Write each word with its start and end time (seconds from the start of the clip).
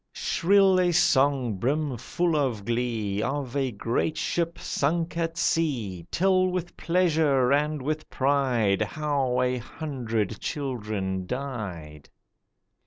Shrill 0.13 0.79
a 0.79 0.91
song 0.91 1.57
brim 1.57 1.95
full 1.95 2.35
of 2.35 2.65
glee 2.65 3.21
Of 3.21 3.55
a 3.55 3.69
great 3.71 4.17
ship 4.17 4.57
sunk 4.57 5.15
at 5.15 5.37
sea. 5.37 6.07
Tell 6.09 6.47
with 6.47 6.75
pleasure 6.75 7.51
and 7.53 7.83
with 7.83 8.09
pride 8.09 8.81
How 8.81 9.39
a 9.43 9.59
hundred 9.59 10.39
children 10.39 11.27
died. 11.27 12.09